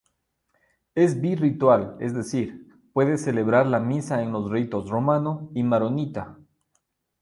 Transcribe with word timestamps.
Es 0.95 1.15
bi-ritual, 1.21 1.95
es 1.99 2.15
decir, 2.15 2.75
puede 2.91 3.19
celebrar 3.19 3.67
la 3.67 3.79
misa 3.79 4.23
en 4.23 4.31
los 4.31 4.49
ritos 4.49 4.89
romano 4.89 5.51
y 5.53 5.61
maronita. 5.61 6.39